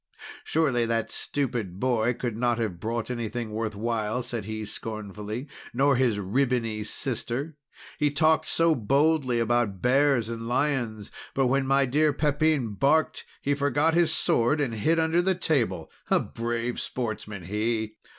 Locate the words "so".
8.47-8.73